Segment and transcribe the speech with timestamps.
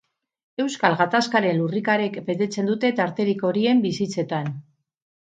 [0.63, 4.51] Euskal Gatazkaren lurrikarek betetzen dute tarterik horien bizitzetan.